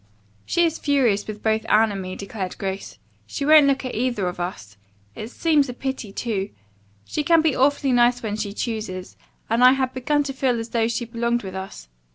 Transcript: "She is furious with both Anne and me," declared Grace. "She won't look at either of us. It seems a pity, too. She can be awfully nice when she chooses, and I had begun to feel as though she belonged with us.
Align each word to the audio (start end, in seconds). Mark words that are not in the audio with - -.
"She 0.47 0.65
is 0.65 0.79
furious 0.79 1.27
with 1.27 1.43
both 1.43 1.63
Anne 1.69 1.91
and 1.91 2.01
me," 2.01 2.15
declared 2.15 2.57
Grace. 2.57 2.97
"She 3.27 3.45
won't 3.45 3.67
look 3.67 3.85
at 3.85 3.93
either 3.93 4.27
of 4.27 4.39
us. 4.39 4.75
It 5.13 5.27
seems 5.29 5.69
a 5.69 5.75
pity, 5.75 6.11
too. 6.11 6.49
She 7.05 7.23
can 7.23 7.43
be 7.43 7.55
awfully 7.55 7.91
nice 7.91 8.23
when 8.23 8.35
she 8.35 8.51
chooses, 8.51 9.15
and 9.47 9.63
I 9.63 9.73
had 9.73 9.93
begun 9.93 10.23
to 10.23 10.33
feel 10.33 10.59
as 10.59 10.69
though 10.69 10.87
she 10.87 11.05
belonged 11.05 11.43
with 11.43 11.53
us. 11.53 11.87